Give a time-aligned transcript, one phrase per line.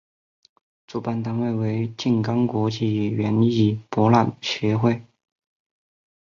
[0.87, 4.99] 主办单位为静冈国际园艺博览会协会。